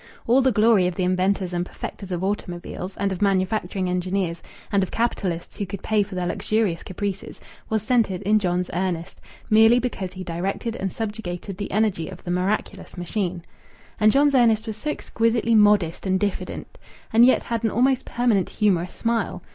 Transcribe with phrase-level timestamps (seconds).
[0.25, 4.81] All the glory of the inventors and perfecters of automobiles, and of manufacturing engineers, and
[4.81, 7.39] of capitalists who could pay for their luxurious caprices,
[7.69, 12.31] was centred in John's Ernest, merely because he directed and subjugated the energy of the
[12.31, 13.43] miraculous machine.
[13.99, 16.79] And John's Ernest was so exquisitely modest and diffident,
[17.13, 19.43] and yet had an almost permanent humorous smile.